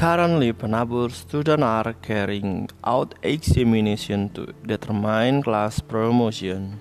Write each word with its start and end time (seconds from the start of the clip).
Currently, 0.00 0.54
Penabur 0.54 1.10
students 1.12 1.62
are 1.62 1.92
carrying 1.92 2.70
out 2.82 3.16
examination 3.22 4.30
to 4.30 4.46
determine 4.64 5.42
class 5.42 5.78
promotion. 5.80 6.80